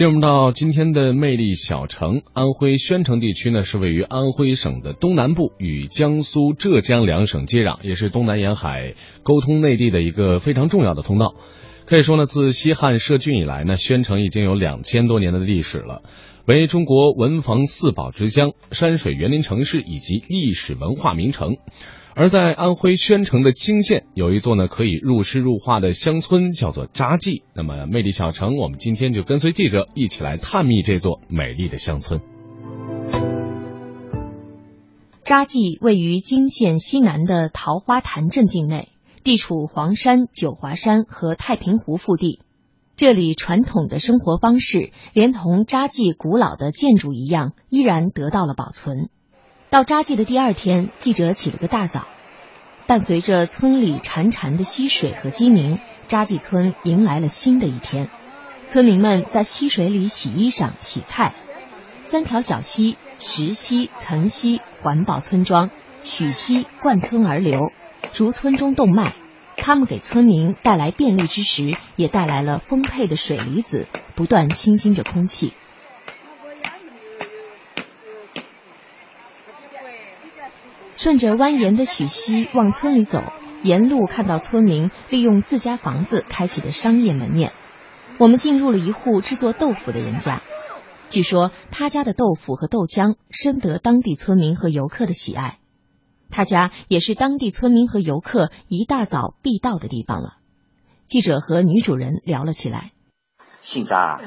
[0.00, 11.34] 进入到今天的魅力小城，安徽宣城地区呢是位于安徽省的东南部，与江苏、浙江两省接壤，也是东南沿海沟通内地的一个非常重要的通道。
[11.84, 16.00] 可以说呢，自西汉设郡以来呢，宣城已经有两千多年的历史了，
[16.46, 21.58] 为中国文房四宝之乡、山水园林城市以及历史文化名城。
[22.16, 27.44] 而在安徽宣城的泾县，有一座呢可以入诗入画的乡村，叫做扎记。
[27.54, 32.20] 那么，魅力小城，我们今天就跟随记者一起来探秘这座美丽的乡村。
[35.24, 38.88] 扎记位于泾县西南的桃花潭镇境内，
[39.22, 42.40] 地处黄山、九华山和太平湖腹地。
[42.96, 49.08] 这里传统的生活方式，连同扎记古老的建筑一样，依然得到了保存。
[49.70, 52.08] 到扎记的第二天，记者起了个大早。
[52.88, 58.10] 伴随着村里潺潺的溪水和鸡鸣，扎记村迎来了新的一天。
[58.64, 61.34] 村民们在溪水里洗衣裳、洗菜。
[62.02, 65.70] 三条小溪——石溪、岑溪——环抱村庄，
[66.02, 67.70] 许溪贯村而流，
[68.12, 69.14] 如村中动脉。
[69.56, 75.52] 它们给村民带来便利之时，也带来了丰沛的水离子，不断清新着空气。
[81.00, 83.22] 顺着蜿蜒的许溪往村里走，
[83.62, 87.54] 沿路看到村民利用自家房子开启的商业门面。
[88.18, 90.42] 我们进入了一户制作豆腐的人家，
[91.08, 95.56] 据说他家的豆腐和豆浆深得当地村民和游客的喜爱。
[96.28, 100.34] 他家也是当地村民和游客一大早必到的地方了。
[101.06, 102.90] 记者和女主人聊了起来。
[103.62, 104.20] 姓张啊？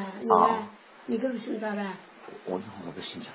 [1.06, 1.86] 你可是姓张的？
[2.46, 3.30] 我我不姓扎。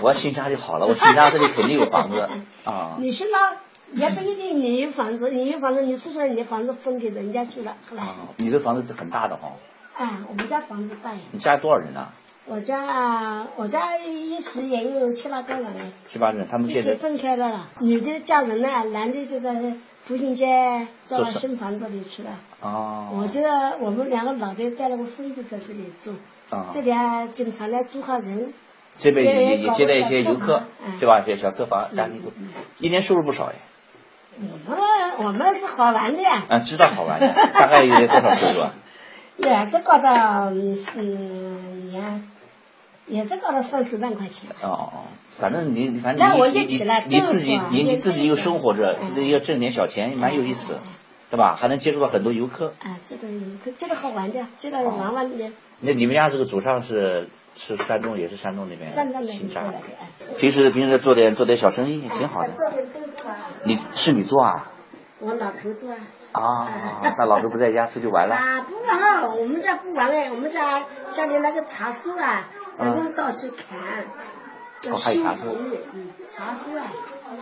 [0.00, 2.28] 我 要姓扎就好了，我姓扎这里肯定有房子
[2.64, 2.96] 啊。
[3.00, 3.56] 你姓那
[3.92, 8.04] 也不一定，你有房子，你有房子，你出去你的房子分给人家住了，后来。
[8.36, 9.52] 你这房子是很大的哈。
[9.96, 11.12] 哎，我们家房子大。
[11.32, 12.08] 你家多少人呢？
[12.46, 15.92] 我家我家一时也有七八个人。
[16.08, 16.96] 七八人，他们现在。
[16.96, 19.76] 分开了了，女的嫁人了，男的就在
[20.08, 22.30] 步行街到新房子里去了。
[22.60, 23.10] 哦。
[23.12, 23.40] 我就
[23.80, 26.14] 我们两个老的带了个孙子在这里住，
[26.74, 28.52] 这边经常来租下人。
[28.98, 30.64] 这边也也接待一些游客，
[30.98, 31.22] 对吧？
[31.22, 31.88] 些小客房
[32.80, 33.54] 一年收入不少哎。
[34.36, 34.78] 我们
[35.26, 36.42] 我们是好玩的呀。
[36.48, 38.74] 啊，知道好玩的，大概有多少收入啊？
[39.38, 42.02] 也是搞到嗯也
[43.06, 44.50] 也是搞到三四万块钱。
[44.60, 44.92] 哦哦，
[45.30, 46.60] 反正你反正你你
[47.08, 50.78] 你自己你你自己又生活着，自己要挣点小钱，蛮有意思，
[51.30, 51.54] 对吧？
[51.56, 52.74] 还能接触到很多游客。
[52.80, 55.50] 啊，这个游客，这个好玩的，这个玩玩的。
[55.80, 57.28] 那你们家这个祖上是？
[57.56, 58.86] 是山东，也是山东那边
[59.26, 59.74] 姓张。
[60.38, 62.52] 平时平时做点做点小生意也挺好的。
[62.52, 64.70] 做点豆腐啊你是你做啊？
[65.18, 65.98] 我老头做啊。
[66.32, 68.36] 啊， 那老头不在家，出去玩了。
[68.36, 72.48] 啊，不玩，我们家不玩了，我们家家里那个茶树啊，
[72.78, 74.04] 我们到处砍。
[74.92, 75.48] 哦，还有茶树。
[75.92, 76.86] 嗯，茶树啊。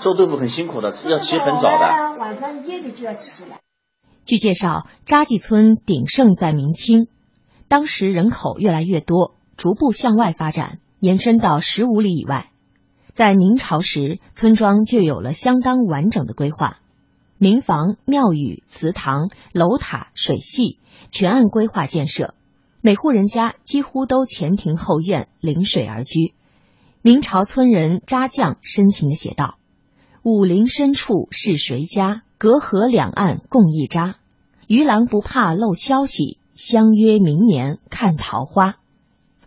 [0.01, 2.17] 做豆腐很辛苦的，要起很早的。
[2.19, 3.59] 晚上夜里就要起来。
[4.29, 7.07] 据介绍，扎记村鼎盛在明清，
[7.67, 9.35] 当时人口越来越多。
[9.57, 12.51] 逐步向外发展，延伸到十五里以外。
[13.15, 16.77] 在明朝时，村庄就有了相当完整的规划，
[17.39, 20.79] 民房、庙宇、祠堂、楼塔、水系
[21.11, 22.35] 全按规划建设，
[22.83, 26.35] 每户人家几乎都前庭后院，临水而居。
[27.01, 29.57] 明朝村人扎将深情的写道
[30.23, 32.25] ：“武陵深处是谁家？
[32.37, 34.18] 隔河两岸共一扎。
[34.69, 38.77] 渔郎不怕漏消息，相约明年看桃花。”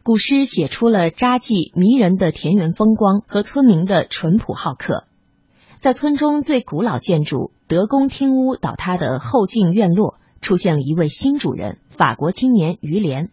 [0.01, 5.03] 古诗写出了扎记迷人的田园风光和村民的淳朴好客。
[5.77, 13.29] 在村中最古老建筑德公厅屋倒塌的后进院落，出现了一位新主人——法国青年于连。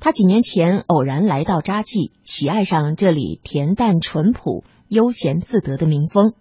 [0.00, 6.32] 他几年前偶然来到扎记，喜爱上这里恬淡淳朴、悠闲自得的民风。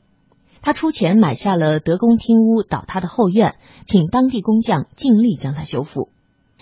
[0.67, 3.55] 他出钱买下了德公厅屋倒塌的后院，
[3.85, 6.09] 请当地工匠尽力将它修复。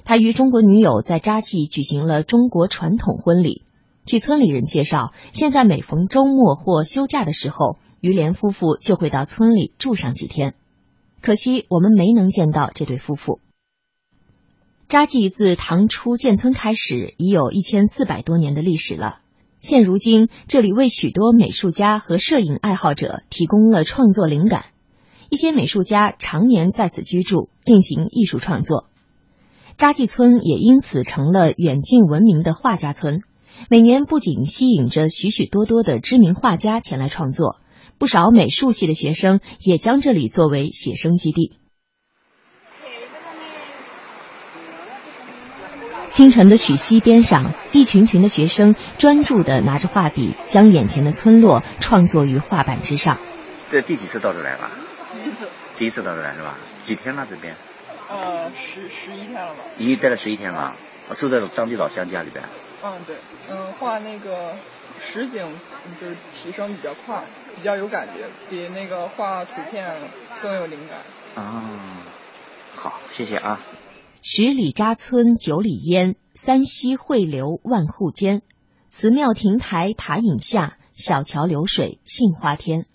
[0.04, 3.64] 他与中国女友在扎记举行了中国传统婚礼。
[4.06, 10.54] 据村里人介绍，现在每逢周末或休假的时候，于连夫妇就会到村里住上几天。
[11.24, 13.40] 可惜我们没能见到这对夫妇。
[14.88, 19.18] 扎记自唐初建村开始，已有一千四百多年的历史了。
[19.66, 24.66] 现如今，这里为许多美术家和摄影爱好者提供了创作灵感。
[25.32, 28.86] 一些美术家常年在此居住，进行艺术创作。
[29.76, 33.22] 扎记村也因此成了远近闻名的画家村，
[33.68, 37.56] 每年不仅吸引着许许多多的知名画家前来创作，
[37.98, 41.54] 不少美术系的学生也将这里作为写生基地。
[46.10, 53.18] 清晨的许溪边上，一群群的学生专注地拿着画笔，将眼前的村落创作于画板之上。
[53.72, 54.72] 这第几次到这来了？
[55.14, 55.48] 第一次。
[55.78, 56.56] 第一次到这来是吧？
[56.84, 57.56] 几天了这边？
[58.10, 59.60] 呃，十十一天了吧。
[59.78, 60.76] 已经待了十一天了，
[61.18, 62.46] 住在当地老乡家里边。
[62.84, 63.16] 嗯，对，
[63.50, 64.54] 嗯，画那个
[65.00, 65.46] 实景
[66.00, 67.24] 就是提升比较快，
[67.56, 69.98] 比较有感觉，比那个画图片
[70.42, 71.44] 更有灵感。
[71.44, 71.64] 啊，
[72.76, 73.60] 好，谢谢啊。
[74.28, 78.42] 十里扎村九里烟，三溪汇流万户间。
[78.90, 82.88] 祠庙亭台塔影下，小桥流水杏花天。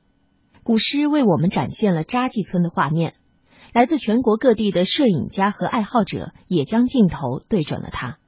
[0.65, 3.15] 古诗为我们展现了扎记村的画面。
[3.73, 8.19] 来自全国各地的摄影家和爱好者也将镜头对准了它。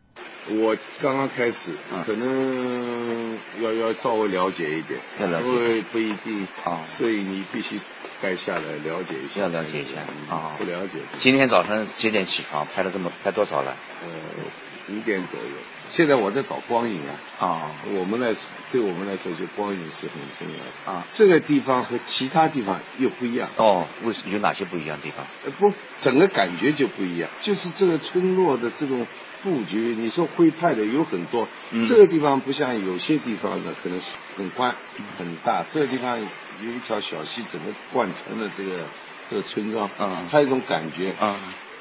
[0.49, 1.73] 我刚刚开始，
[2.07, 7.81] 可能要要稍微了解一点，因为不一定啊，所以你必须。
[8.23, 9.99] 该下来了解一下，要了解一下
[10.33, 11.01] 啊，不了解。
[11.19, 12.65] 今天早上几点起床？
[12.65, 13.77] 拍了这么拍多少了？
[14.05, 15.47] 呃，五点左右。
[15.89, 17.45] 现在我在找光影啊。
[17.45, 17.71] 啊。
[17.93, 18.33] 我们来，
[18.71, 21.05] 对我们来说，就光影是很重要的啊。
[21.11, 23.51] 这个地方和其他地方又不一样。
[23.57, 25.27] 哦，为什有哪些不一样的地方？
[25.45, 27.29] 呃，不，整个感觉就不一样。
[27.41, 29.05] 就是这个村落的这种
[29.43, 31.49] 布局，你说徽派的有很多。
[31.71, 31.85] 嗯。
[31.87, 34.75] 这个地方不像有些地方的，可能是很宽
[35.19, 35.65] 很大。
[35.69, 36.19] 这个地方。
[36.63, 38.85] 有一条小溪，整个贯穿了这个
[39.29, 41.37] 这个村庄，嗯，它一种感觉，嗯，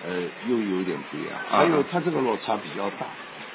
[0.07, 1.37] 呃，又有点不一样。
[1.47, 3.05] 还有它这个落差比较大，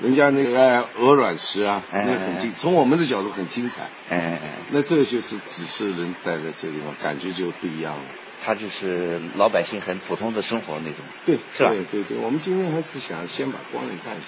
[0.00, 3.88] 人家那个鹅卵石啊，那很精，从我们的角度很精彩。
[4.08, 8.04] 哎哎哎，那这个就是只是人待在这地方，感觉就不一样了。
[8.44, 11.70] 他就是老百姓很普通的生活那种，对，是吧？
[11.70, 14.20] 对对对，我们今天还是想先把光影看一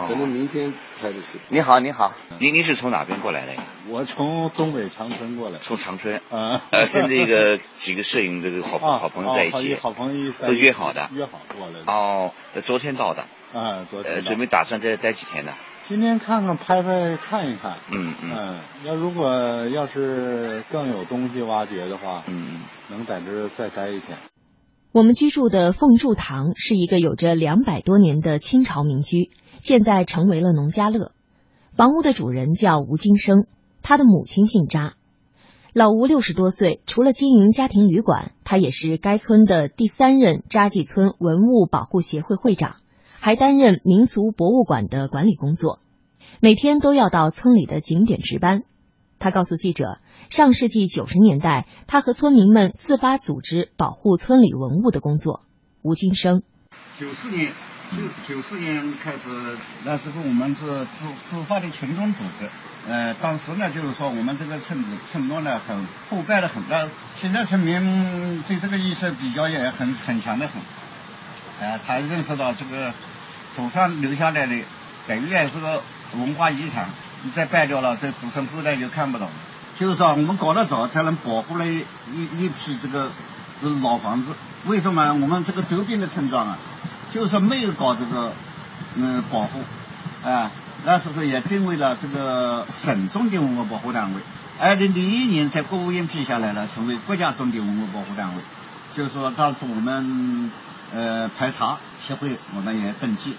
[0.00, 0.06] 下。
[0.06, 1.38] 可能明天拍的戏。
[1.48, 3.62] 你好，你好，您您是从哪边过来的呀？
[3.88, 5.58] 我从东北长春过来。
[5.60, 6.20] 从长春。
[6.30, 6.62] 啊。
[6.70, 9.74] 呃，跟这个几个摄影这个好 好朋友在一起。
[9.74, 11.08] 好朋友都约好的。
[11.12, 11.92] 约好过来的。
[11.92, 12.32] 哦，
[12.64, 13.24] 昨天到的。
[13.52, 14.14] 啊，昨天。
[14.14, 15.52] 呃，准备打算再待几天呢？
[15.82, 17.74] 今天看看拍拍看一看。
[17.90, 18.32] 嗯嗯。
[18.36, 24.18] 嗯，要如果要是更有东西挖掘的话，嗯，能在这再待一天。
[24.96, 29.28] 我们居住的凤柱堂是一个有着两百多年的清朝民居。
[29.60, 31.12] 现在成为了农家乐，
[31.74, 33.44] 房屋的主人叫吴金生，
[33.82, 34.94] 他的母亲姓扎。
[35.74, 42.76] 老吴六十多岁，除了经营家庭旅馆，他也是该村的第三任扎记村文物保护协会会长，
[43.20, 45.78] 还担任民俗博物馆的管理工作，
[46.40, 48.62] 每天都要到村里的景点值班。
[49.26, 49.98] 他告诉记者，
[50.30, 55.40] 上世纪九十年代，他和村民们自发组织保护村里文物的工作。
[55.82, 56.44] 吴金生，
[56.96, 57.50] 九四年。
[57.90, 59.18] 九九四年开始，
[59.84, 62.48] 那时候我们是自自发的群众组织。
[62.88, 66.62] 呃，当时呢，就是说我们这个村子村落呢很破败的很。
[66.68, 66.88] 那
[67.20, 70.62] 现在村民对这个意识比较也很很强的很。
[71.60, 72.92] 呃，他认识到这个
[73.56, 74.62] 祖上留下来的
[75.08, 75.82] 等于也是个
[76.14, 76.88] 文化遗产，
[77.34, 79.28] 再败掉了，这子孙后代就看不懂。
[79.78, 81.84] 就是说，我们搞得早，才能保护了一
[82.38, 83.10] 一批这个
[83.82, 84.32] 老房子。
[84.66, 85.12] 为什么？
[85.12, 86.58] 我们这个周边的村庄啊。
[87.12, 88.32] 就是没有搞这个
[88.96, 89.60] 嗯保护，
[90.22, 90.50] 啊，
[90.84, 94.20] 那时候也定位了这个省重点文物保护单位。
[94.58, 98.42] 二零零一年在国务院批下来了，成为国家重点文物保护单位。
[98.94, 100.50] 就是说当时我们
[100.94, 103.34] 呃排查协会，我们也登记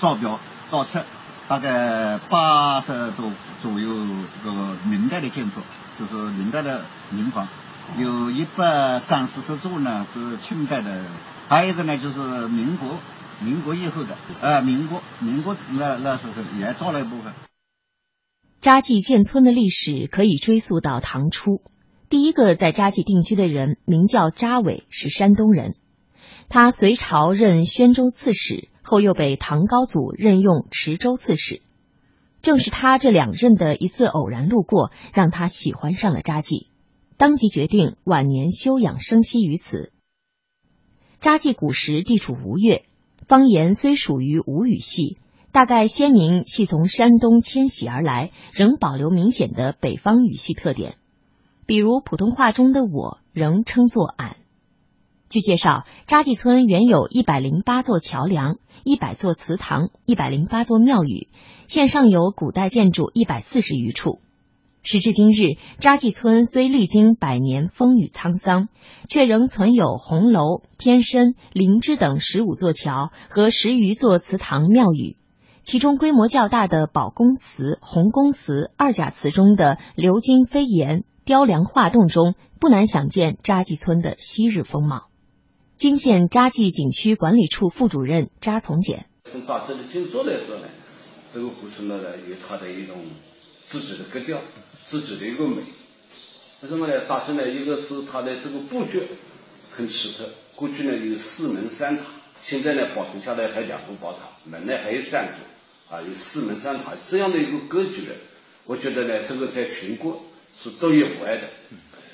[0.00, 1.04] 造表造册，
[1.48, 3.30] 大概八十多
[3.60, 3.88] 左右
[4.42, 5.60] 这个明代的建筑，
[5.98, 7.46] 就是明代的民房，
[7.98, 11.04] 有一百三四十座呢是清代的。
[11.48, 12.98] 还有一个呢，就是民国，
[13.40, 17.32] 民国以后的，呃，民国，民国那那时候也造了一部分。
[18.60, 21.60] 扎记建村的历史可以追溯到唐初，
[22.08, 25.74] 第一个在扎记定居的人名叫扎伟，是山东人。
[26.52, 31.62] 他隋朝任宣州刺史，后又被唐高祖任用池州刺史。
[32.42, 36.68] 正是他这两任的一次偶然路过，让他喜欢上了扎记，
[37.16, 39.92] 当即决定晚年休养生息于此。
[41.20, 42.84] 扎记古时地处吴越，
[43.26, 45.16] 方言虽属于吴语系，
[45.52, 50.96] 大概先民系从山东迁徙而来，仍保留明显的北方语系特点。
[51.64, 54.36] 比如普通话中的“我”仍称作“俺”。
[55.32, 61.28] 据介绍，扎记村原有一百零八座桥梁、一百座祠堂、一百零八座庙宇，
[61.68, 64.20] 现尚有古代建筑一百四十余处。
[64.82, 68.68] 时至今日，扎记村虽历经百年风雨沧桑，
[69.08, 75.16] 却仍存有红楼、天山、灵芝等十五座桥和十余座祠堂庙宇。
[75.64, 85.04] 其中规模较大的宝公祠、红公祠、二甲祠中的鎏金飞檐、雕梁画栋中，不难想见扎记村的昔日风貌。
[85.82, 89.06] 金县扎记景区管理处副主任扎从简。
[89.24, 90.68] 从大致的建筑来说呢，
[91.34, 93.04] 这个古村落呢有它的一种
[93.66, 94.38] 自己的格调，
[94.84, 95.56] 自己的一个美。
[96.60, 97.04] 为什么呢？
[97.08, 99.02] 大致呢，一个是它的这个布局
[99.72, 100.28] 很奇特。
[100.54, 102.04] 过去呢有四门三塔，
[102.40, 108.14] 现在呢保存下来还两个宝塔，门呢还有三座，啊，有四门三塔这样的一个格局呢，
[108.66, 110.22] 我觉得呢这个在全国
[110.56, 111.48] 是独一无二的。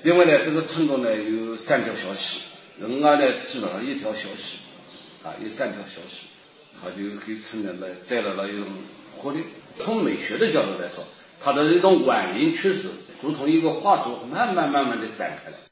[0.04, 2.47] 另外呢，这个村落呢有三条小溪，
[2.80, 4.58] 人家呢基本上一条小溪，
[5.24, 6.26] 啊，有三条小溪，
[6.80, 8.66] 它就给村里呢带来了一种
[9.16, 9.44] 活力。
[9.78, 11.04] 从美学的角度来说，
[11.40, 12.88] 它的这种蜿蜒曲折，
[13.20, 15.67] 如同一个画作，慢慢慢慢的展开来。